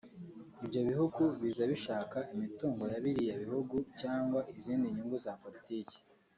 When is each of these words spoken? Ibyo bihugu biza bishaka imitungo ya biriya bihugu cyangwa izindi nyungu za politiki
Ibyo 0.65 0.81
bihugu 0.89 1.21
biza 1.41 1.63
bishaka 1.71 2.17
imitungo 2.33 2.83
ya 2.91 2.99
biriya 3.03 3.35
bihugu 3.43 3.75
cyangwa 3.99 4.39
izindi 4.57 4.85
nyungu 4.95 5.17
za 5.25 5.33
politiki 5.43 5.97